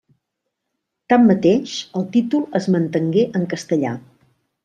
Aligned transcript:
Tanmateix 1.13 1.75
el 2.01 2.07
títol 2.17 2.47
es 2.61 2.69
mantengué 2.77 3.27
en 3.41 3.47
castellà. 3.55 3.93